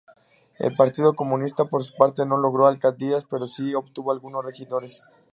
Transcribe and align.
El 0.57 0.75
Partido 0.75 1.13
Comunista 1.13 1.65
por 1.65 1.83
su 1.83 1.95
parte, 1.95 2.25
no 2.25 2.35
logró 2.35 2.65
alcaldías, 2.65 3.25
pero 3.25 3.45
si 3.45 3.75
obtuvo 3.75 4.11
algunos 4.11 4.43
regidores. 4.43 5.03